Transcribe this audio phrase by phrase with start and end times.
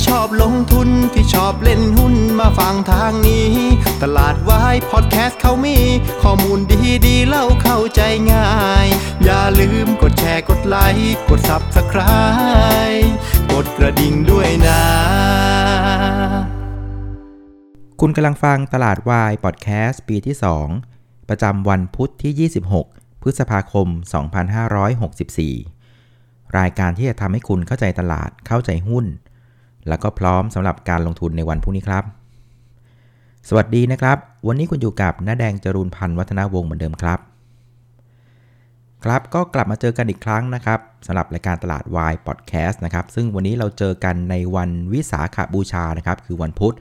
[0.00, 3.50] ที่ชอบลงทุนที่ชอบเล่นหุ้นมาฟังทางนี้
[4.02, 5.78] ตลาดวายพอดแคสต์เขามี
[6.22, 8.00] ข้อมูลดีดีเล่าเข้าใจ
[8.32, 8.50] ง่า
[8.84, 8.86] ย
[9.24, 13.08] อย่าลืมกดแชร์กดไลค์กด Subscribe
[13.52, 14.82] กดกระดิ่งด้วยนะ
[18.00, 20.36] คุณกำลังฟังตลาดวายพอดแคสต์ปีที่
[20.82, 22.50] 2 ประจำวันพุทธที่
[22.84, 23.88] 26 พฤษภาคม
[25.62, 29.06] 2564 รายการที่จะทำให้คุณเข้าใจตลาดเข้าใจหุ้น
[29.88, 32.04] แล้วก็พร้อมสำหรับการลงทุนในวันพรุ่งนี้ครับ
[33.48, 37.18] สวัสดีนะครับ วันนี้คุณอยู่กับน้าแดงจรูนพันธ์วัฒนาวงศ์เหมือนเดิมครับ
[39.04, 46.74] ครับก็กลับมาเจอกันอีกครั้งนะครับสำหรับรายการตลาดวายพอดแคสต์นะครับ ซึ่งวันนี้เราเจอกันในวันวิสาขบูชานะครับ คือวันพุธ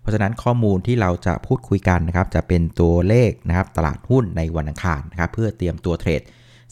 [0.00, 6.22] เพราะฉะนั้นข้อมูลที่เราจะพูดคุยกันนะครับ จะเป็นตัวเลขนะครับ ตลาดหุ้นในวันอังคารนะครับ เพื่อเตรียมตัวเทรด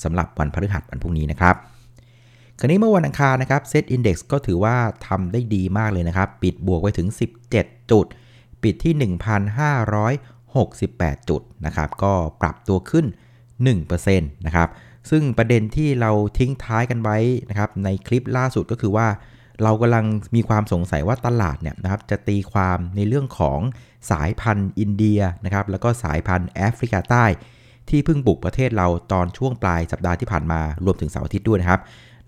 [0.02, 1.54] สำหรับวันพฤหัสวันพรุ่งนี้นะครับ
[2.58, 4.76] คราวนี้เมื่อวันอังคารนะครับเซตอินดี x ก็ถือว่า
[5.08, 7.08] ทำได้ดีมากเลยนะครับ ปิดบวกไปถึง
[7.50, 8.06] 17 จุด
[8.62, 8.94] ปิดที่
[10.56, 13.06] 1,568 จุดนะครับ ก็ปรับตัวขึ้น
[13.60, 14.68] 1%นะครับ
[15.10, 17.18] ซึ่งประเด็นที่เราทิ้งท้ายกันไว้
[17.50, 19.06] นะครับ ในคลิปล่าสุดก็คือว่า
[19.62, 23.60] เรากำลังมีความสงสัยว่าตลาดเนี่ยนะครับ จะตีความในเรื่องของ
[24.10, 27.24] สายพันธุ์อินเดียนะครับ แล้วก็สายพันธุ์แอฟริกาใต้
[27.88, 31.80] ที่เพิ่งบุกประเทศเราตอนช่วงปลายสัปดาห์ที่ผ่านมารวมถึงเสาร์อาทิตย์ด้วยนะครับ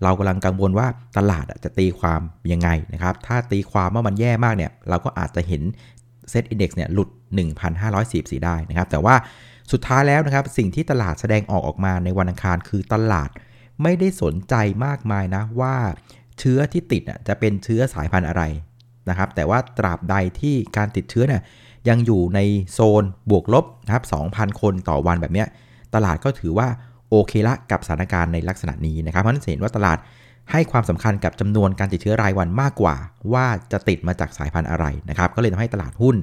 [0.03, 5.61] เรากำลังกังวลว่าตลาดจะตีความยังไงนะครับ ถ้าตีความว่ามันแย่มากเนี่ย เราก็อาจจะเห็น
[6.29, 7.09] เซตอินดี x เนี่ยหลุด
[7.77, 9.15] 1,544 ได้นะครับ แต่ว่า
[9.71, 13.29] สุดท้ายแล้วนะครับ สิ่งที่ตลาดแสดงออกออกมาในวันอังคารคือตลาด
[13.83, 15.75] ไม่ได้สนใจมากมายนะว่า
[16.39, 18.43] เชื้อที่ติดจะเป็นเชื้อสายพันธุ์อะไร
[19.09, 21.41] นะครับ แต่ว่าตราบใดที่การติดเชื้อเนี่ย
[21.89, 22.39] ยังอยู่ใน
[22.73, 25.47] โซนบวกลบนะครับ 2,000 คนต่อวันแบบเนี้ย
[25.95, 26.67] ตลาดก็ถือว่า
[27.09, 29.97] โอเคละกับสถานการณ์ในลักษณะนี้นะครับเพราะฉะนั้นเห็นว่าตลาด
[30.51, 32.95] ให้ความสำคัญกับจำนวนการติดเชื้อรายวันมากกว่า
[33.33, 36.15] ว่าจะติดมาจากสายพันธุ์อะไรนะครับ ก็เลยทำให้ตลาดหุ้น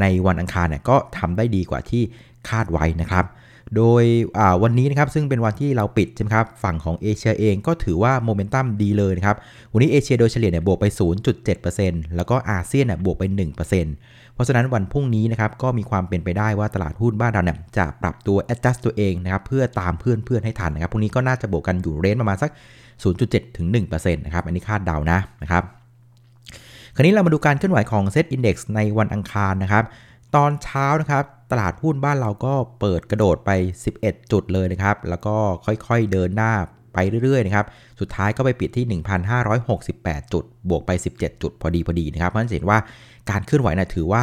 [0.00, 2.02] ในวันอังคารเนี่ยก็ทำได้ดีกว่าที่
[2.48, 3.24] คาดไว้นะครับ
[3.76, 4.04] โดย
[4.62, 9.36] วันนี้นะครับซึ่งเป็นวันที่เราปิดใช่ไหมครับฝั่งของเอเชียเองก็ถือว่าโมเมนตัมดีเลยนะครับ
[9.72, 10.84] วันนี้เอเชียโดยเฉลี่ยเนี่ยบวกไป
[11.50, 13.54] 0.7%แล้วก็อาเซียนเนี่ยบวกไป 1%
[14.34, 22.50] เพราะฉะนั้นวันพรุ่งนี้นะครับก็มีความเป็นไปได้ว่าตลาดหุ้นบ้านเราเนี่ยจะปรับตัว adjust ตัวเองนะครับเพื่อตามเพื่อนเพื่อนให้ทันนะครับพรุ่งนี้ก็น่าจะบวกกันอยู่เรนประมาณสัก
[23.04, 25.64] 0.7 ถึง 1%นะครับอันนี้คาดเดานะนะครับ
[26.94, 29.84] คราวนี้เรามาดูการเคลื่อนไหวของ Set Index ในวันอังคารนะครับ
[30.36, 33.50] ตอนเช้านะครับตลาดหุ้นบ้านเราก็เปิดกระโดดไป
[33.92, 35.34] 11 จุดเลยนะครับ แล้วก็
[35.64, 36.52] ค่อยๆเดินหน้า
[36.94, 37.66] ไปเรื่อยๆนะครับ
[38.00, 39.00] สุดท้ายก็ไปปิดที่
[39.60, 42.78] 1,568 จุด บวกไป 17 จุดพอดีพอดีนะครับ เพราะฉะนั้นเห็นว่า
[43.30, 44.22] การเคลื่อนไหวนะถือว่า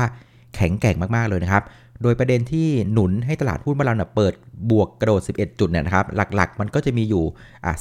[0.56, 1.64] แข็งแกร่งมากๆเลยนะครับ
[2.04, 4.34] โดยประเด็นที่หนุนให้ตลาดหุ้นบ้านเราเนะเปิด
[4.72, 6.06] บวกกระโดด 11 จุดเนี่ยนะครับ
[6.36, 7.24] หลักๆ มันก็จะมีอยู่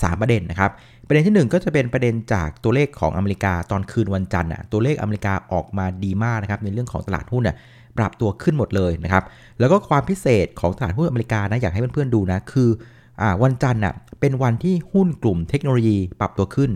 [0.03, 0.71] สามประเด็นนะครับ
[1.07, 7.57] ประเด็นที่ 1 ก็จะเป็นประเด็นจากตัวเลขของอเมริกาตอนคืนวันจันทร์นะตัวเลขอเมริกาออกมาดีมากนะครับในเรื่องของตลาดหุ้นน่ะ
[7.99, 9.25] ปรับตัวขึ้นหมดเลยนะครับ
[9.61, 12.69] แล้วก็ความพิเศษของตลาดหุ้นอเมริกานะอยากให้เพื่อนๆดูนะ คือ
[13.21, 16.71] อวันจันทร์น่ะเป็นวันที่หุ้นกลุ่มเทคโนโลยีปรับตัวขึ้น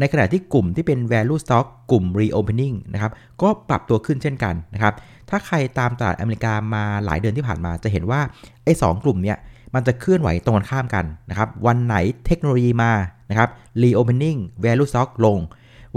[0.00, 3.12] ในขณะที่กลุ่มที่เป็น value stock กลุ่ม reopening นะครับ
[3.42, 4.94] ก็ปรับตัวขึ้นเช่นกันนะครับ
[5.30, 8.20] ถ้าใครตามตลาดอเมริกามาหลายเดือนที่ผ่านมาจะเห็นว่า
[8.64, 9.36] ไอ้สกลุ่มเนี้ย
[9.74, 11.96] มันจะเคลื่อนไหวตรงกันข้ามกันนะครับ วันไหน
[12.26, 12.92] เทคโนโลยีมา
[13.30, 13.48] นะครับ
[13.82, 15.38] reopening value stock ลง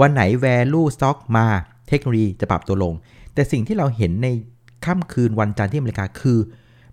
[0.01, 1.45] วันไหน value stock มา
[1.89, 2.93] เทคโนโลยีจะปรับตัวลง
[3.33, 4.27] แต่สิ่งที่เราเห็นใน
[4.85, 6.39] ค่ำคืนวันจันทร์ที่อเมริกาคือ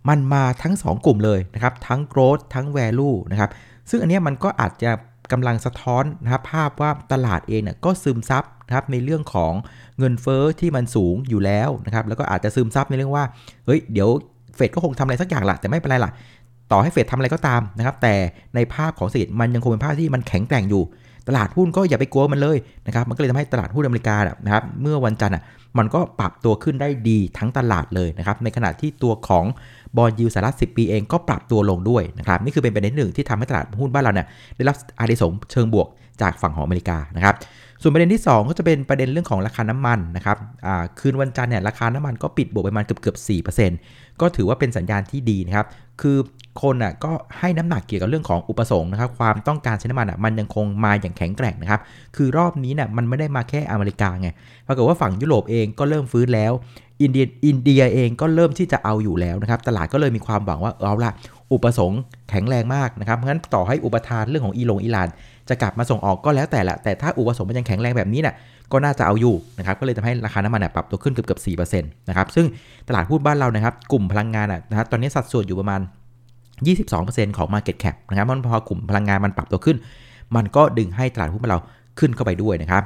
[0.09, 3.51] มันมาทั้ง 2 กลุ่มเลยนะครับ ทั้ง growth ทั้ง value นะครับ
[3.91, 4.91] ซึ่งอันนี้มันก็อาจจะ
[5.33, 9.53] กำลังสะท้อนนะครับภาพว่าตลาดเองเนี่ยก็ซึมซับนะครับในเรื่องของ
[9.99, 13.25] เงินเฟอ้อที่มันสูงอยู่แล้วนะครับแล้วก็อาจจะซึมซับในเรื่องว่า
[13.67, 14.09] เฮ้ยเดี๋ยว
[14.57, 16.13] เฟดก็คงทำอะไรสักอย่างละแต่ไม่เป็นไรล่ะ
[16.73, 18.15] ต่อให้เฟดทำอะไรก็ตามนะครับแต่
[18.55, 20.83] ในภาพของเศรษฐกิจมันยังคงเป็นภาพที่มันแข็งแกร่งอยู่
[21.29, 25.37] ตลาดหุ้นก็อย่าไปกลัวมันเลยนะครับมันก็เลยทำให้ตลาดหุ้นอเมริกานะครับเมื่อวันจันทร์
[25.79, 29.45] มันก็ปรับตัวขึ้นได้ดีทั้งตลาดเลยนะครับในขณะที่ตัวของ
[29.97, 34.27] บอลยูสารัฐ10 ปีเองก็ปรับตัวลงด้วยนะครับนี่คือเป็นประเด็นหนึ่งที่ทำให้ตลาดหุ้นบ้านเราเนี่ย
[34.57, 35.89] ได้รับอานิสงส์เชิงบวก
[36.23, 37.35] จากฝั่งของอเมริกานะครับ
[37.83, 40.37] ส่วนประเด็นที่ 2 ก็จะเป็นประเด็นเรื่องของราคาน้ำมันนะครับ
[40.99, 43.17] คืนวันจันทร์เนี่ยราคาน้ำมันก็ปิดบวกไปประมาณเกือบเกือบ
[43.67, 45.67] 4%ก็ถือว่าเป็นสัญญาณที่ดีนะครับ
[46.01, 46.17] คือ
[46.63, 51.81] คนอะก็ให้น้ำหนักเกี่ยวกับเรื่องของอุปสงค์นะครับความต้องการใช้น้ำมันอะมันยังคงมาอย่างแข็งแกร่งนะครับ
[52.17, 54.29] คือรอบนี้เนี่ยมันไม่ได้มาแค่อเมริกาไง
[54.67, 56.53] ปรากฏว่าฝั่งยุโรปเองก็เริ่มฟื้นแล้ว
[57.03, 61.13] อินเดียอินเดียเองก็เริ่มที่จะเอาอยู่แล้วนะครับตลาดก็เลยมีความหวังว่าเอาละ
[61.53, 62.01] อุปสงค์
[62.31, 65.09] แข็งแรงมากนะครับเพราะฉะนั้นต่อให้อุปทานเรื่องของอีหลงอิหร่าน
[65.49, 68.35] จะกลับมาส่งออกก็แล้วแต่ละแต่ถ้าอุปสงค์มันยังแข็งแรงแบบนี้เนี่ย
[68.73, 72.47] ก็น่าจะเอาอยู่นะครับก็เลยทำให้ราคาน้ำมันปรับตัวขึ้นเกือบเกือบสี่เปอร์เซ็นต์นะครับซึ่ง
[72.89, 75.81] ตลาดหุ้นบ้านเรานะครับกลุ่มพลังงานนะฮะตอนนี้สัดส่วนอยู่ประมาณ
[76.59, 79.77] 22%ของ Market Cap นะครับมันพอกลุ่มพลังงานมันปรับตัวขึ้น
[80.37, 81.59] มันก็ดึงให้ตลาดหุ้นเรา
[81.99, 82.83] ขึ้นเข้าไปด้วยนะครับ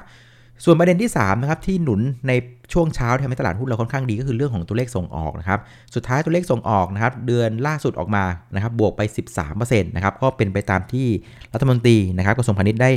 [0.65, 2.33] ส่วนประเด็นที่3นะครับที่หนุนใน
[2.73, 5.61] ช่วงเช้าทำให้ตลาดหุ้นเราค่อนข้างดีก็คือเรื่องของตัวเลขส่งออกนะครับ
[5.95, 8.25] สุดท้ายตัวเลขส่งออกนะครับเดือนล่าสุดออกมา
[8.55, 9.01] นะครับบวกไป
[9.41, 11.07] 13%นะครับก็เป็นไปตามที่
[11.55, 12.91] รัฐมนตรีนะครับกระทรวงพาณิชย์ได้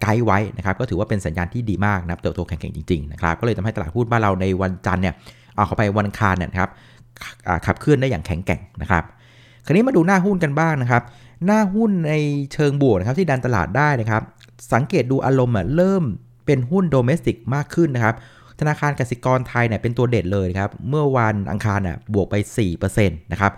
[0.00, 5.14] ไกด์ไว้นะครับก็ถือว่าเป็นสัญญาณที่ดีมากนะครับเติบโตแข็งๆจริงๆนะครับก็เลยทำให้ตลาดหุ้นบ้านเราในวันจันทร์เนี่ย
[5.56, 6.70] เอาเข้าไปวันคารเนี่ยครับ
[7.66, 9.04] ขับเคลื่อนได้อย่างแข็งแกร่งนะครับ
[9.64, 11.02] คราวนี้มาดูหน้าหุ้นกันบ้างนะครับ
[11.46, 12.14] หน้าหุ้นใน
[12.52, 14.22] เชิงบวกนะครับที่ดันตลาดได้นะครับ
[14.72, 16.04] สังเกตดูอารมณ์เริ่ม
[16.46, 18.14] เป็นหุ้นโดเมสติกมากขึ้นนะครับ
[18.60, 22.34] ธนาคารกสิกรไทยเนี่ยเป็นตัวเด่นเลยครับ เมื่อวันอังคารน่ะบวกไป
[22.68, 23.52] 4%นะครับ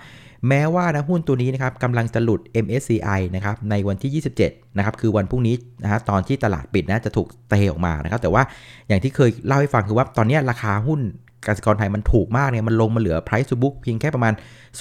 [0.49, 8.43] แม้ว่านะหุ้นตัวนี้นะครับกำลังจะหลุด MSCI นะครับในวันที่ 27 นะครับคือวันพรุ่งนี้นะฮะตอนที่ตลาดปิดนะจะถูกเตะออกมานะครับ แต่ว่า
[8.89, 11.01] อย่างที่เคยเล่าให้ฟังคือว่าตอนนี้ราคาหุ้น
[11.47, 14.33] กสิกรไทยมันถูกมากเนี่ยมันลงมาเหลือ price to book เพียงแค่ประมาณ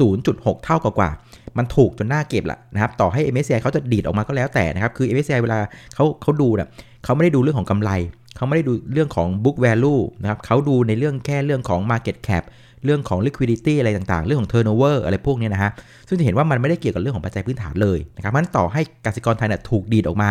[0.08, 1.10] 0.6 เท่ากว่า
[1.58, 5.60] มันถูกจนน่าเก็บละนะครับต่อให้ MSCI เขาจะดีดออกมาก็แล้วแต่นะครับคือ MSCI เวลา
[5.96, 6.68] เขาเขาดูเนี่ย
[7.04, 7.92] เขาไม่ได้ดูเรื่องของกำไร
[8.36, 12.44] เขาไม่ได้ดูเรื่องของ book value นะครับเขาดูในเรื่องแค่เรื่องของ market cap
[12.86, 15.72] เรื่องของ liquidity อะไรต่างๆ เรื่องของ turnover อะไรพวกนี้นะฮะ
[16.08, 20.30] ซึ่งจะเห็นว่ามันไม่ได้เกี่ยวกับเรื่องของปัจจัยพื้นฐานเลยนะครับมันต่อให้กสิกรไทยเนี่ยถูกดีดออกมา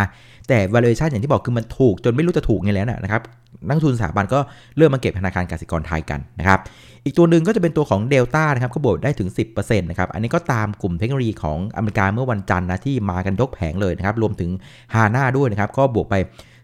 [0.49, 3.23] แต่ valuation อย่างที่บอกคือมันถูกจนไม่รู้จะถูกไงแล้วนะครับ
[3.67, 4.41] นักทุนสถาบันก็
[4.77, 6.59] เริ่มมาเก็บธนาคารกสิกรไทยกันนะครับ
[7.05, 14.51] อีกตัวหนึ่งก็จะเป็นตัวของเดลต้านะครับก็บวกได้ถึง 10%นะครับ อันนี้ก็ตามกลุ่มเทคโนโลยีของอเมริกาเมื่อวันจันทร์นะที่มากันยกแผงเลยนะครับ รวมถึง
[14.95, 16.15] ฮาน่าด้วยนะครับ ก็บวกไป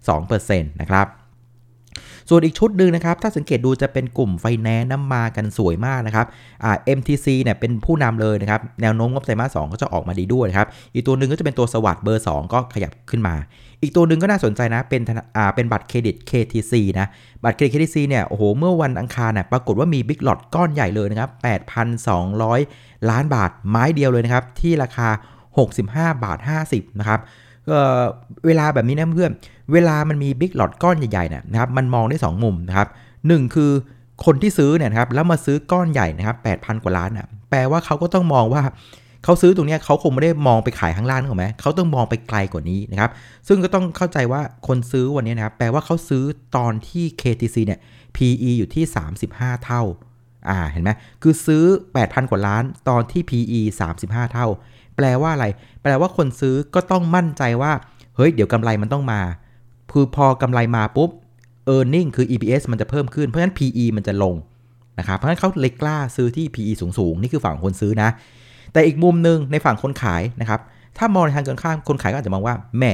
[0.07, 1.09] 2%นะครับ
[2.31, 6.27] ส่วนอีกชุดหนึ่งนะครับ ถ้าสังเกตดูจะเป็นกลุ่มไฟแนนซ์น้ำมากันสวยมากนะครับ
[6.65, 13.35] อ่า MTC เนี่ยเป็นผู้นำเลยนะครับ แนวโน้มงบไตรมาสสก็จะออกมาดีด้วยนะครับ อีกตัวหนึ่งก็จะเป็นตัวสวัสด์เบอร์ 2 ก็ขยับขึ้นมา
[13.83, 15.01] อีกตัวหนึ่งก็น่าสนใจนะ เป็น
[15.37, 17.07] อ่าเป็นบัตรเครดิต KTC นะ
[17.45, 21.31] บัตรเครดิต KTC เนี่ย โอ้โห เมื่อวันอังคารน่ะปรากฏว่ามีบิ๊กหลอดก้อนใหญ่เลยนะครับ
[22.41, 25.09] 8,200 ล้านบาทไม้เดียวเลยนะครับ ที่ราคา
[25.67, 26.39] 65 บาท
[26.71, 27.21] 50 นะครับ
[28.47, 29.33] เวลาแบบนี้นะเพื่อน
[29.73, 32.89] เวลามันมีบิ๊กหลอดก้อนใหญ่ๆนะครับ มันมองได้ 2 มุมนะครับ
[33.27, 33.71] หนึ่งคือ
[34.25, 38.63] คนที่ซื้อเนี่ยครับแล้วมาซื้อก้อนใหญ่นะครับ8,000กว่าล้านอะแปลว่าเขาก็ต้องมองว่า
[39.25, 43.11] เขาซื้อตรงนี้เขาคงไม่ได้มองไปขายข้างล่างถูกไหมเขาต้องมองไปไกลกว่านี้นะครับ
[43.49, 46.25] ซึ่งก็ต้องเข้าใจว่าคนซื้อวันนี้นะครับ แปลว่าเขาซื้อ
[46.57, 47.81] ตอนที่ KTC เนี่ย
[48.17, 48.85] PE อยู่ที่
[49.25, 49.83] 35 เท่า
[50.49, 50.91] อ่า เห็นไหม
[51.23, 51.65] คือซื้อ
[51.99, 53.61] 8,000 กว่าล้านตอนที่ PE
[53.99, 54.47] 35 เท่า
[54.99, 55.47] แปลว่าอะไร
[55.83, 57.73] แปลว่าคนซื้อก็ต้องมั่นใจว่า
[58.17, 59.21] เฮ้ย เดี๋ยวกำไรมันต้องมา
[59.93, 61.11] คือพอกำไรมาปุ๊บ
[61.75, 64.35] e a r n i n g คือ EPS มันจะเพิ่มขึ้น เพราะฉะนั้น PE มันจะลง
[64.99, 68.09] นะครับ เพราะฉะนั้นเขาเลยกล้าซื้อที่ PE สูงๆ นี่คือฝั่งคนซื้อนะ
[68.73, 70.61] แต่อีกมุมหนึ่งในฝั่งคนขายนะครับ
[70.99, 72.85] ถ้ามองในทางกันข้าม คนขายก็อาจจะมองว่า แหม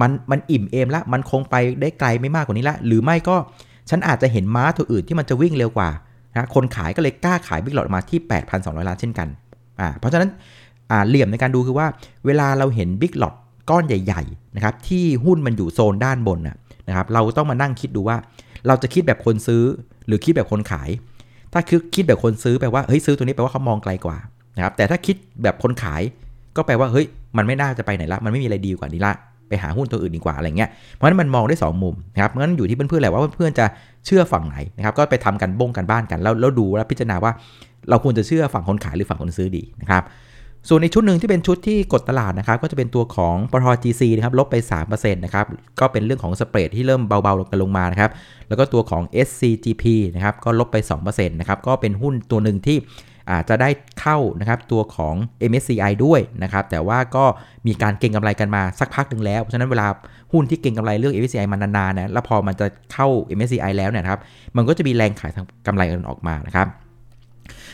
[0.00, 3.36] มัน มันอิ่มเอมละ มันคงไปได้ไกลไม่มากกว่านี้ละ หรือไม่ก็
[3.90, 5.90] ฉันอาจจะเห็นม้าตัวอื่นที่มันจะวิ่งเร็วกว่า
[6.34, 8.20] นะ คนขายก็เลยกล้าขายบิ๊กหลอดมาที่
[8.52, 9.28] 8,200 ล้านเช่นกัน
[9.80, 10.61] อ่า เพราะฉะนั้นอ่า
[11.08, 11.86] เหลี่ยมในการดูคือว่า
[12.26, 13.34] เวลาเราเห็นบิ๊กหลอด
[13.70, 16.38] ก้อนใหญ่ๆนะครับที่หุ้นมันอยู่โซนด้านบน
[16.88, 18.16] นะครับเราต้องมานั่งคิดดูว่า
[18.66, 19.62] เราจะคิดแบบคนซื้อ
[20.06, 20.90] หรือคิดแบบคนขาย
[21.52, 24.16] ถ้าคือคิดแบบคนซื้อแปลว่าเฮ้ยซื้อตัวนี้แปลว่าเขามองไกลกว่า
[24.56, 26.02] นะครับแต่ถ้าคิดแบบคนขาย
[26.56, 27.06] ก็แปลว่าเฮ้ย
[27.36, 29.12] มันไม่น่าจะไปไหนละ มันไม่มีอะไรดีกว่านี้ละ
[29.48, 33.66] ไปหาหุ้นตัวอื่นดีกว่าอะไรเงี้ย เพราะฉะนั้นมันมองได้ 2 มุมนะครับเพราะฉะนั้นอยู่ที่เพื่อนๆแหละว่าเพื่อนๆจะ
[34.06, 37.32] เชื่อฝั่งไหนนะครับ ก็ไปทำกันบ้งกันบ้านกันแล้วแล้วดูแล้วพิจารณาว่า
[37.90, 40.02] เราควรจะเชื่อฝั่งคนขายหรือฝั่งคนซื้อดีนะครับ
[40.68, 45.46] ส่วนในชุดหนึ่งที่เป็นชุดที่กดตลาดนะครับก็จะเป็นตัวของปตท GC นะครับลบไป 3%นะครับ
[45.80, 48.10] ก็เป็นเรื่องของสเปรดที่เริ่มเบาๆลงกันลงมานะครับ
[48.48, 52.76] แล้วก็ตัวของ SCGP นะครับก็ลบไป2%นะครับก็เป็นหุ้นตัวหนึ่งที่
[53.30, 55.14] อาจจะได้เข้านะครับตัวของ
[55.50, 57.24] MSCI ด้วยนะครับแต่ว่าก็
[57.66, 59.86] มีการเก็งกำไรกันมาสักพักหนึ่งแล้ว เพราะฉะนั้นเวลา
[60.32, 64.20] หุ้นที่เก็งกำไรเรื่อง MSCI มานานๆนะแล้วพอมันจะเข้า MSCI แล้วเนี่ยครับ
[64.56, 66.66] มันก็จะมีแรงขายทางกำไรกันออกมานะครับ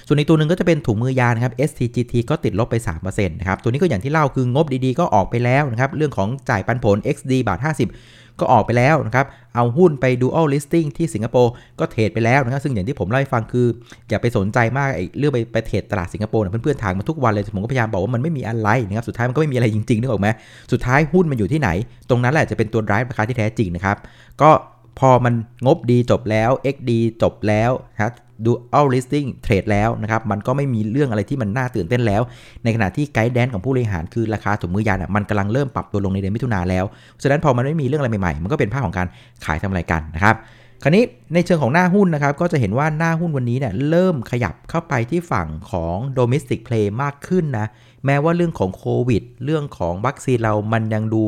[0.06, 13.66] ส่วนอีกตัวหนึ่งก็จะเป็นถุงมือยางนะครับ STGT ก็ติดลบไป3%นะครับตัวนี้ก็อย่างที่เล่าคืองบดีๆก็ออกไปแล้วนะครับเรื่องของจ่ายปันผล XD บาท 50 ก็ออกไปแล้วนะครับเอาหุ้นไป dual listing ที่สิงคโปร์ก็เทรดไปแล้วนะครับซึ่งอย่างที่ผมเล่าให้ฟังคือ
[14.08, 20.28] อย่าไปสนใจมากไอ้เรื่องไปไปเทรดตลาดสิงคโปร์เพื่อนๆทางมาทุกวันเลยผมก็พยายามบอกว่ามันไม่มีอะไรนะครับสุดท้ายมันก็ไม่มีอะไรจริงๆนึกออกไหม
[20.72, 21.68] สุดท้ายหุ้นมันอยู่ที่ไหน
[22.08, 23.96] ตรงนั้นแหละจะเป็นตัว drive ราคาที่แท้จริงนะครับ
[24.42, 24.50] ก็
[24.98, 25.34] พอมัน
[25.66, 26.90] งบดีจบแล้ว XD
[27.22, 27.70] จบแล้ว
[28.02, 28.10] ครั
[28.44, 32.22] dual listing trade แล้วนะครับ มันก็ไม่มีเรื่องอะไรที่มันน่าตื่นเต้นแล้ว
[32.64, 36.84] ในขณะที่ guidance ของผู้บริหารคือราคาถุงมือยางมันกำลังเริ่มปรับตัวลงในเดือนมิถุนาแล้ว
[37.22, 39.06] ฉะนั้นพอมันไม่มีเรื่องอะไรใหม่ๆ มันก็เป็นภาพของการ
[39.44, 40.36] ขายทำกำไรกันนะครับ
[40.82, 41.04] คราวนี้
[41.34, 47.66] ในเชิงของหน้าหุ้นนะครับ ก็จะเห็นว่าหน้าหุ้นวันนี้เนี่ยเริ่มขยับเข้าไปที่ฝั่งของ domestic play มากขึ้นนะ
[48.06, 51.24] แม้ว่าเรื่องของโควิด เรื่องของวัคซีนเรามันยังดู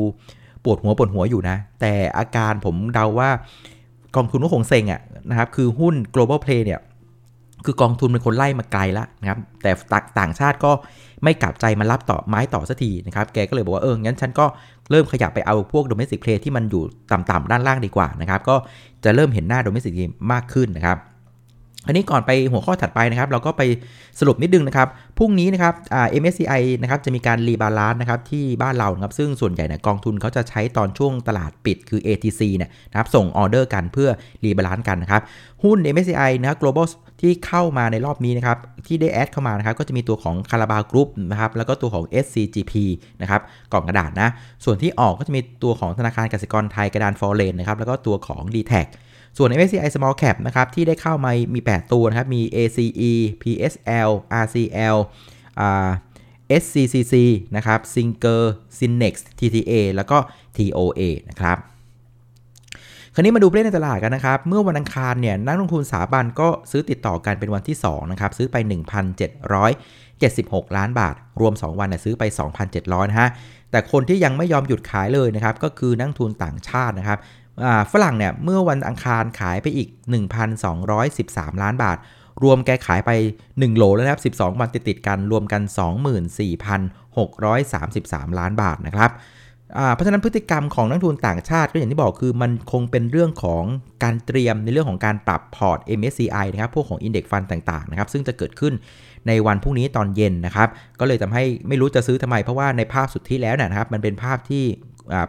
[0.63, 3.29] ปวดหัวปวดหัวอยู่นะ แต่อาการผมเดาว่า
[4.15, 6.79] กองทุนก็คงเซ็งอะนะครับ คือหุ้น global play เนี่ย
[7.65, 9.71] คือกองทุนเป็นคนไล่มาไกลแล้วนะครับ แต่
[10.19, 10.71] ต่างชาติก็
[11.23, 14.45] ไม่กลับใจมารับต่อไม้ต่อสักทีนะครับ แกก็เลยบอกว่าเออ งั้นฉันก็
[14.91, 18.55] เริ่มขยับไปเอาพวก domestic play ที่มันอยู่ต่ำๆด้านล่างดีกว่านะครับ ก็
[19.03, 19.93] จะเริ่มเห็นหน้า domestic
[20.31, 20.99] มากขึ้นนะครับ
[21.87, 23.61] อันนี้ก่อนไปหัวข้อถัดไปนะครับ เราก็ไป
[24.19, 24.87] สรุปนิดนึงนะครับ
[25.17, 34.09] พรุ่งนี้นะครับอ่า MSCI นะครับจะมีการ rebalance นะครับที่บ้านเราครับซึ่งส่วนใหญ่เนี่ยกองทุนเขาจะใช้ตอนช่วงตลาดปิดคือ ATC เนี่ยนะครับส่งออเดอร์กันเพื่อ
[34.43, 35.21] rebalance กันนะครับ
[35.63, 36.85] หุ้น MSCI นะ global
[37.21, 42.73] ที่เข้ามาในรอบนี้นะครับที่ได้ add เข้ามานะครับก็จะมีตัวของคาราบาวกรุ๊ปนะครับแล้วก็ตัวของ SCGP
[43.21, 44.29] นะครับกล่องกระดาษนะ
[44.65, 48.73] ส่วนที่ออกก็จะมีตัวของธนาคารกสิกรไทยกระดาน foreign นะครับแล้วก็ตัวของ d t แท
[49.37, 54.09] ส่วน MSCI Small Cap นะครับที่ได้เข้ามามี 8 ตัวนะครับมี ACE PSL
[54.43, 54.97] RCL
[55.59, 55.89] อ่า
[56.63, 57.15] SCCC
[57.55, 58.43] นะครับ Singer
[58.77, 60.17] Synex TTA แล้วก็
[60.57, 61.57] TOA นะครับ
[63.15, 68.55] คราวนี้มาดูเลขในตลาดกันนะครับ เมื่อวันอังคารเนี่ยนักลงทุนสถาบันก็ซื้อติดต่อกันเป็นวันที่2นะครับซื้อไป
[69.41, 72.23] 1,776 ล้านบาท รวม 2 วันนะซื้อไป
[72.67, 73.29] 2,700นะฮะ
[73.71, 77.19] แต่คนที่ยังไม่ยอมหยุดขายเลยนะครับก็คือนักทุนต่างชาตินะครับ
[77.91, 79.89] ฝรั่งเนี่ยเมื่อวันอังคารขายไปอีก
[80.75, 81.97] 1,213 ล้านบาท
[82.43, 83.11] รวมแกขายไป
[83.43, 85.61] 1 โหลแล้วนะครับ12 วันติดติดกันรวมกัน
[87.21, 89.11] 24,633 ล้านบาทนะครับ
[89.93, 93.63] เพราะฉะนั้นพฤติกรรมของนักทุนต่างชาติก็อย่างที่บอกคือมันคงเป็นเรื่องของ
[94.03, 98.73] การเตรียมในเรื่องของการปรับพอร์ต MSCI นะครับพวกของ Index Fund ต่างๆนะครับซึ่งจะเกิดขึ้น
[99.27, 104.63] ในวันพรุ่งนี้ตอนเย็นนะครับก็เลยทำให้ไม่รู้จะซื้อทำไมเพราะว่าในภาพสุดที่แล้วนะครับมันเป็นภาพที่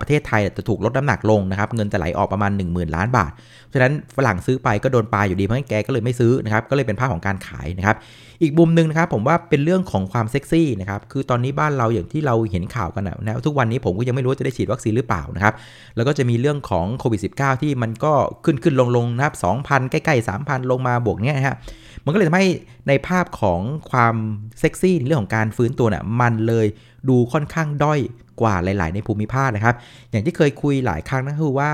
[0.00, 3.32] ประเทศไทยจะถูกลดน้ำหนักลงนะครับเงินจะไหลออกประมาณ 10,000 ล้านบาท
[3.68, 7.96] เพราะฉะนั้นฝรั่งซื้อไปก็โดนปลายอยู่ดีเพราะงั้นแกก็เลยไม่ซื้อนะครับก็เลยเป็นภาพของการขายนะครับ
[8.42, 15.54] อีกมุมหนึ่งนะครับผมว่าเป็นเรื่องของความเซ็กซี่นะครับคือตอนนี้บ้านเราอย่างที่เราเห็นข่าวกันนะทุกวันนี้ผมก็ยังไม่รู้จะได้ฉีดวัคซีนหรือเปล่านะครับ
[15.96, 18.12] แล้วก็จะมีเรื่องของโควิด -19 ที่มันก็
[18.44, 21.56] ขึ้นขึ้นลงลงนะครับ2,000 ใกล้ๆ 3,000 ลงมาบวกเนี้ยฮะ
[22.04, 22.48] มันก็เลยทำให้
[22.88, 23.60] ในภาพของ
[23.90, 24.14] ความ
[24.60, 26.66] เซ็กซี่ในเรื่องของการฟื้นตัวเนี่ยมันเลย
[27.08, 28.00] ดูค่อนข้างด้อย
[28.40, 29.74] กว่าหลาย ๆ ในภูมิภาคนะครับ
[30.10, 31.70] อย่างที่เคยคุยหลายครั้งนะคือว่า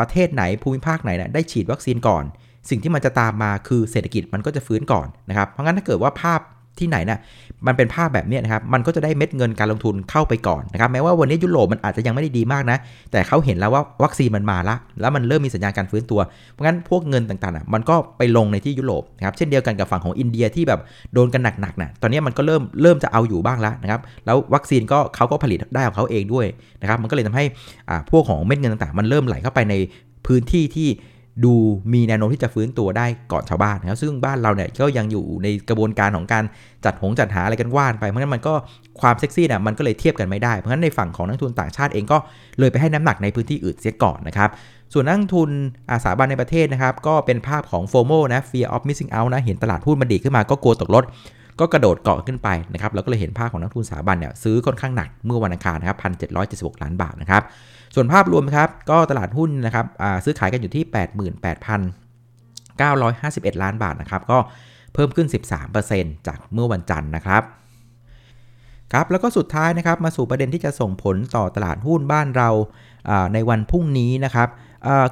[0.00, 2.24] ประเทศไหนภูมิภาคไหนนะได้ฉีดวัคซีนก่อน
[2.70, 6.40] สิ่งที่มันจะตามมาคือเศรษฐกิจมันก็จะฟื้นก่อนนะครับ เพราะงั้นถ้าเกิดว่าภาพ
[6.78, 7.18] ที่ไหนนะ่ะ
[7.66, 12.78] มันเป็นภาพแบบนี้นะครับมันก็จะได้เม็ดเงินการลงทุนเข้าไปก่อนนะครับแม้ว่าวันนี้ยุโรปมันอาจจะยังไม่ได้ดีมากนะ
[13.12, 20.80] แต่เขาเห็นแล้วว่าวัคซีนมันมาละ แล้วมันเริ่มมีสัญญาณการฟื้นตัว เพราะงั้นพวกเงินต่างๆอะมันก็ไปลงในที่ยุโรปนะครับเช่นเดียวกันกับฝั่งของอินเดียที่แบบ
[21.14, 26.46] โดนกันหนักๆนะตอนนี้มันก็เริ่มเริ่มจะเอาอยู่บ้างแล้วนะครับแล้ววัคซีนก็เขาก็ผลิตได้ของเขาเองด้วย
[26.80, 27.44] นะครับมันก็เลยทำให้
[27.88, 29.74] อ่าพวกของเม็ดเงินต่างๆ มันเริ่มไหลเข้าไปใน
[30.26, 30.88] พื้นที่ที่
[31.44, 31.54] ดู
[31.92, 36.44] มีแนวโน้มที่จะฟื้นตัวได้ก่อนชาวบ้านนะครับซึ่งบ้านเราเนี่ยก็ยังอยู่ในกระบวนการของการ
[36.84, 38.54] จัดหงจัดหาอะไรกันว่านไป เพราะฉะนั้นมันก็
[39.00, 42.18] ความเซ็กซี่เนี่ยมันก็เลยเทียบกันไม่ได้ เพราะฉะนั้นในฝั่งของนักทุนต่างชาติเองก็
[42.58, 44.50] เลยไปให้น้ำหนักในพื้นที่อื่นเสียก่อนนะครับ
[44.92, 45.50] ส่วนนักทุน
[45.90, 51.04] อาสาบันในประเทศนะครับก็เป็นภาพของโฟโมนะ fear of missing out นะเห็นตลาดหุ้นมันดีขึ้นมาก็กลัวตกรถ
[51.60, 57.42] ก็กระโดดเกาะขึ้นไปนะครับแล้วก็เลยเห็นภาพของนักทุนสถาบันเนี่ยซื้อค่อนข้างหนักเมื่อวันอังคารนะครับพันเล้านบาทนะครับ
[57.94, 59.86] ส่วนภาพรวมครับก็ตลาดหุ้นนะครับ
[60.24, 60.84] ซื้อขายกันอยู่ที่
[63.54, 64.38] 88,951 ล้านบาทนะครับก็
[64.94, 65.28] เพิ่มขึ้น
[65.76, 67.42] 13%จากเมื่อวันจันทร์นะครับ
[68.92, 72.48] ครับแล้วก็สุดท้ายนะครับมาสู่ประเด็นที่จะส่งผลต่อตลาดหุ้นบ้านเรา
[73.34, 74.48] ในวันพรุ่งนี้นะครับ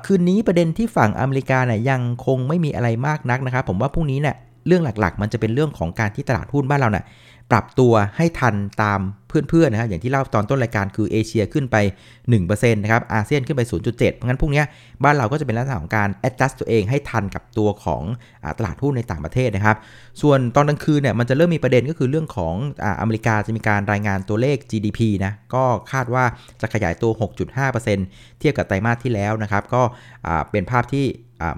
[0.06, 7.04] คืนนี้ประเด็นที่ฝั่งอเมริกาเนี่ยยังคงไม่มีอะไรมากนักนะครับ ผมว่าพรุ่งนี้เนี่ยเรื่องหลักๆ มันจะเป็นเรื่องของการที่ตลาดหุ้นบ้านเราเนี่ย
[7.52, 11.76] ปรับตัวให้ทันตามเพื่อนๆนะครับอย่างที่เล่าตอนต้นรายการคือเอเชียขึ้นไป
[12.24, 14.62] 1%นะครับอาเซียนขึ้นไป 0.7 เพราะงั้นพวกนี้
[15.04, 18.02] บ้านเราก็จะเป็นลักษณะของการ adjust ตัวเองให้ทันกับตัวของ
[18.58, 19.76] ตลาดหุ้นในต่างประเทศนะครับ
[20.22, 22.54] ส่วนตอนกลางคืนเนี่ยมันจะเริ่มมีประเด็นก็คือเรื่องของ
[23.00, 26.24] อเมริกาจะมีการรายงานตัวเลข GDP นะก็คาดว่า
[26.60, 27.10] จะขยายตัว
[27.56, 29.82] 6.5%เทียบกับไตรมาสที่แล้วนะครับก็
[30.50, 31.06] เป็นภาพที่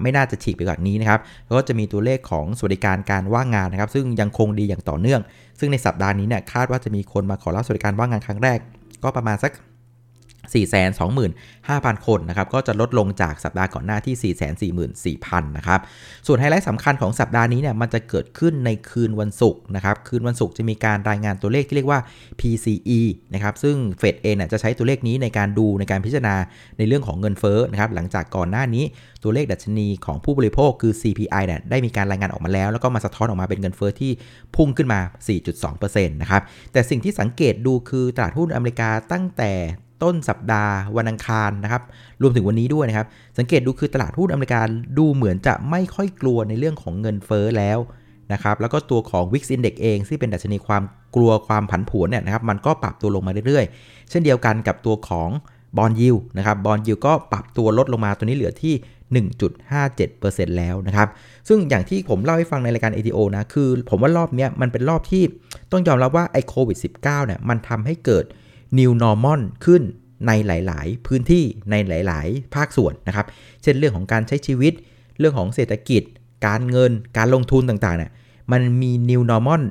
[0.01, 5.21] ไม่น่าจะฉีกไปกว่านี้นะครับแล้วก็จะมีตัวเลขของสวัสดิการการว่างงานนะครับ ซึ่งยังคงดีอย่างต่อเนื่อง
[5.59, 8.59] ซึ่งในสัปดาห์นี้เนี่ยคาดว่าจะมีคนมาขอรับสวัสดิการว่างงานครั้งแรก
[9.03, 9.51] ก็ประมาณสัก
[10.51, 15.79] 425,000 คนนะครับ ก็จะลดลงจากสัปดาห์ก่อนหน้าที่ 444,000 นะครับ
[16.27, 21.99] ส่วนไฮไลท์สำคัญของสัปดาห์นี้เนี่ย มันจะเกิดขึ้นในคืนวันศุกร์นะครับ คืนวันศุกร์จะมีการรายงานตัวเลขที่เรียกว่า
[22.39, 22.99] PCE
[23.33, 26.35] นะครับ ซึ่งเฟดเองเนี่ยจะใช้ตัวเลขนี้ในการดูในการพิจารณา
[26.77, 28.83] ในเรื่องของเงินเฟ้อนะครับ หลังจากก่อนหน้านี้
[29.23, 34.11] ตัวเลขดัชนีของผู้บริโภคคือ CPI เนี่ยได้มีการรายงานออกมาแล้ว แล้วก็มาสะท้อนออกมาเป็นเงินเฟ้อที่
[34.55, 34.99] พุ่งขึ้นมา
[35.57, 39.51] 4.2%นะครับ แต่สิ่งที่สังเกตดูคือตลาดหุ้นอเมริกาตั้งแต่
[40.03, 41.81] ต้นสัปดาห์วันอังคารนะครับ
[42.21, 43.07] รวมถึงวันนี้ด้วยนะครับ
[43.37, 44.61] สังเกตดูคือตลาดหุ้นอเมริกา
[44.97, 47.79] ดูเหมือนจะไม่ค่อยกลัวในเรื่องของเงินเฟ้อแล้ว
[48.33, 50.83] นะครับแล้วก็ตัวของ Wix Index เองที่เป็นดัชนีความ
[51.15, 55.29] กลัวความผันผวนเนี่ยนะครับมันก็ปรับตัวลงมาเรื่อยๆ เช่นเดียวกันกับตัวของ
[55.77, 58.73] บอลยิวนะครับบอลยิวก็ปรับตัวลดลงมาตัวนี้เหลือที่
[59.71, 61.07] 1.57%แล้วนะครับ
[61.47, 65.23] ซึ่งอย่างที่ผมเล่าให้ฟังในรายการ ATO นะคือผมว่ารอบนี้มันเป็นรอบที่
[65.71, 68.25] ต้องยอมรับว่าไอ้โควิด -19 เนี่ยมันทำให้เกิด
[68.77, 69.83] new normal ขึ้น
[70.27, 73.25] ในหลาย ๆ พื้นที่ในหลาย ๆ ภาคส่วนนะครับ
[73.63, 74.73] เช่นเรื่องของการใช้ชีวิต
[75.19, 76.03] เรื่องของเศรษฐกิจ
[76.47, 78.11] การเงิน การลงทุนต่างๆเนี่ย
[78.51, 79.61] มันมี new normal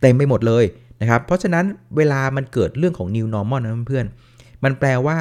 [0.00, 0.64] เต็มไปหมดเลย
[1.00, 1.64] นะครับ เพราะฉะนั้น
[1.96, 4.06] เวลามันเกิดเรื่องของ new normal นะเพื่อน
[4.64, 5.16] มันแปลว่า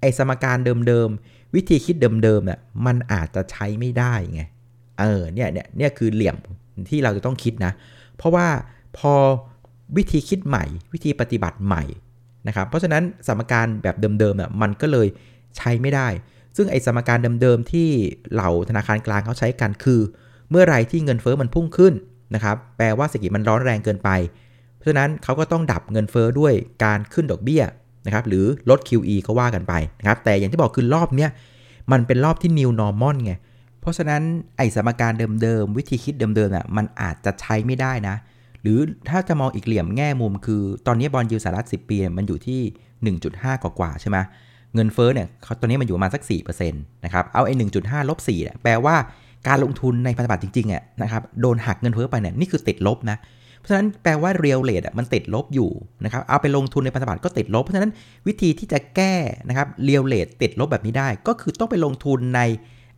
[0.00, 0.56] ไอสมการ
[0.88, 4.42] เดิม ๆ วิธีคิดเดิมๆเนี่ยมันอาจจะใช้ไม่ได้ไง
[5.00, 6.36] เออ เนี่ยเนี่ยเนี่ยคือเหลี่ยม
[6.88, 7.72] ที่เราจะต้องคิดนะ
[8.16, 8.46] เพราะว่า
[8.98, 9.12] พอ
[9.96, 11.84] วิธีคิดใหม่ วิธีปฏิบัติใหม่
[12.48, 15.08] นะครับ เพราะฉะนั้นสมการแบบเดิมๆเนี่ยมันก็เลย
[15.56, 16.08] ใช้ไม่ได้
[16.56, 17.88] ซึ่งไอ้สมการเดิมๆที่
[18.32, 20.00] เหล่าธนาคารกลางเขาใช้กันคือ
[20.50, 21.94] เมื่อไรที่เงินเฟอ้อมันพุ่งขึ้น
[22.34, 24.10] นะครับ แปลว่าเศรษฐกิจมันร้อนแรงเกินไป
[24.76, 26.52] เพราะฉะนั้นเขาก็ต้องดับเงินเฟอ้อด้วย
[26.84, 27.62] การขึ้นดอกเบี้ย
[28.06, 31.30] นะครับ หรือลด QE ก็ว่ากันไปนะครับ แต่อย่างที่บอกคือรอบเนี้ย
[31.92, 33.32] มันเป็นรอบที่ new normal ไง
[33.80, 34.22] เพราะฉะนั้น
[34.56, 38.16] ไอ้สมการเดิมๆวิธีคิดเดิมๆอะมันอาจจะใช้ไม่ได้นะ
[38.62, 42.60] หรือถ้าจะมองอีกเหลี่ยมแง่มุมคือ ตอนนี้บอลยูสหรัฐ10 ปีมันอยู่ที่
[43.18, 44.18] 1.5 กว่าๆใช่ไหม
[44.74, 48.96] เงินเฟ้อเนี่ยเขาตอนนี้มันอยู่ประมาณสัก4%นะครับเอาไอ้1.5ลบ4เนี่ยแปลว่า
[49.48, 53.18] การลงทุนในพันธบัตรจริงๆอะนะครับโดนหักเงินเฟ้อไปเนี่ยนี่คือติดลบนะ
[53.58, 55.70] เพราะฉะนั้นแปลว่า real rate อะมันติดลบอยู่
[56.04, 57.92] นะครับเอาไปลงทุนในพันธบัตรก็ติดลบ เพราะฉะนั้น
[58.26, 59.14] วิธีที่จะแก้
[59.48, 62.40] นะครับ real rate ติดลบแบบนี้ได้ ก็คือต้องไปลงทุนใน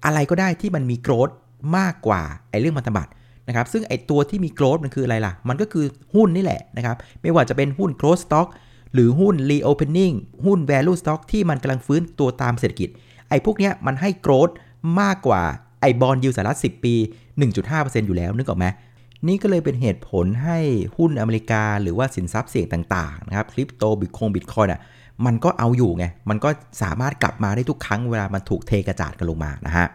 [0.04, 1.30] อะไรก็ได้ที่มันมีโกรด
[1.76, 3.10] มากกว่าไอ้เรื่องพันธบัตร
[3.48, 5.84] นะครับซึ่งไอ้ตัวที่มี growth มันคืออะไรล่ะ มันก็คือ
[6.14, 8.48] หุ้นนี่แหละนะครับไม่ว่าจะเป็นหุ้น growth stock
[8.94, 10.14] หรือหุ้น reopening
[10.46, 12.88] หุ้น value stock ที่มันกำลังฟื้นตัวตามเศรษฐกิจ
[13.28, 14.50] ไอ้พวกเนี้ยมันให้ growth
[15.00, 15.42] มากกว่า
[15.80, 16.94] ไอ้บอลยูสหรัฐ10 ปี
[17.50, 18.66] 1.5%อยู่แล้วนึกออกไหม
[19.28, 20.58] นี่ก็เลยเป็นเหตุผลให้
[20.96, 24.80] หุ้นอเมริกาหรือว่าสินทรัพย์เสี่ยงต่างๆนะครับคริปโตบิตคงบิตคอยอะ
[25.26, 26.48] มันก็เอาอยู่ไง มันก็
[26.82, 29.86] สามารถกลับมาได้ทุกครั้งเวลามันถูกเทกระจาดกันลงมานะฮะ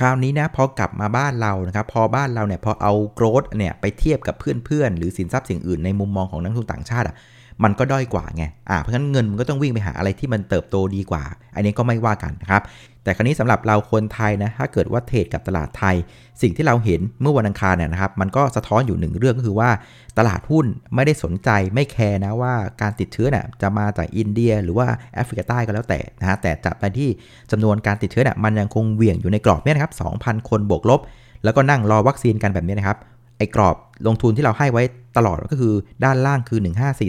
[0.00, 7.16] คราวนี้นะพอกลับมาบ้านเรานะครับพอบ้านเราเนี่ยพอเอาโกรดเนี่ยไปเทียบกับเพื่อนๆ หรือสินทรัพย์สิ่งอื่นในมุมมองของนักลงทุนต่างชาติอะ
[7.64, 11.22] มันก็ด้อยกว่าไงอ่าเพราะฉะนั้นเงินมันก็ต้องวิ่งไปหาอะไรที่มันเติบโตดีกว่า
[11.54, 12.62] อันนี้ก็ไม่ว่ากันนะครับ
[13.04, 15.96] แต่คราวนี้สำหรับเราคนไทยนะถ้าเกิดว่าเทรดกับตลาดไทย
[16.42, 19.70] สิ่งที่เราเห็นเมื่อวันอังคารเนี่ยนะครับมันก็สะท้อนอยู่หนึ่งเรื่องก็คือว่า
[20.18, 27.08] ตลาดหุ้นไม่ได้สนใจไม่แคร์นะว่าการติดเชื้อเนี่ยจะมาจากอินเดียหรือว่าแอฟริกาใต้ก็แล้วแต่นะฮะแต่จับไปที่
[27.50, 31.00] จำนวนการติดเชื้อเนี่ยมันยังคงเหวี่ยงอยู่ในกรอบเนี่ยนะครับ2,000 คนบวกลบ
[31.44, 32.98] แล้วก็นั่งรอวัคซีนกันแบบนี้นะครับ
[33.38, 34.82] ไอ้กรอบลงทุนที่เราให้ไว้
[35.16, 36.60] ตลอดก็คือด้านล่างคือ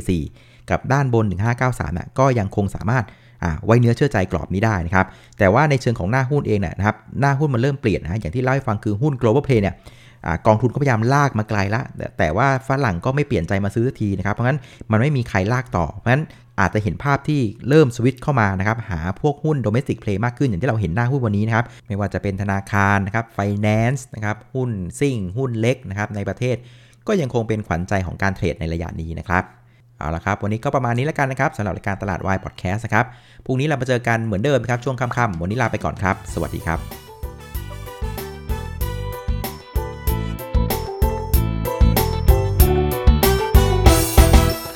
[0.10, 1.26] 1544 กับด้านบน
[1.62, 3.04] 1593น่ะก็ยังคงสามารถ
[3.66, 5.06] ไว้เนื้อเชื่อใจกรอบนี้ได้นะครับ
[5.40, 9.76] แต่ว่าในเชิงของหน้าหุ้นเองเนี่ยนะครับ หน้าหุ้นมันเริ่มเปลี่ยนนะอย่างที่เล่าให้ฟังคือหุ้น global play เนี่ย
[10.48, 11.82] กองทุนก็พยายามลากมาไกลละ
[12.18, 14.60] แต่ว่าฝรั่งก็ไม่เปลี่ยนใจมาซื้อทีนะครับ เพราะงั้น
[14.92, 16.26] มันไม่มีใครลากต่อ เพราะฉะนั้น
[16.60, 26.56] อาจจะเห็นภาพที่เริ่มสวิตช์เข้ามานะครับ หาพวกหุ้น domestic play มากขึ้นอย่างที่เราเห็นหน้าหุ้นวันนี้นะครับ ไม่ว่าจะเป็นธนาคารนะครับ finance นะครับหุ้นซิ่ง หุ้นเล็กนะครับในประเทศ
[27.08, 29.44] ก็ยังคงเป็นขวัญใจของการเทรดในระยะนี้นะครับ
[30.00, 33.06] เอาละครับ วันนี้ก็ประมาณนี้แล้วกันนะครับสำหรับรายการตลาดวายพอดแคสต์นะครับ
[33.46, 37.05] พรุ่งนี้เรามาเจอกันเหมือนเดิมครับช่วงค่ำๆวันนี้ลาไปก่อนครับ สวัสดีครับ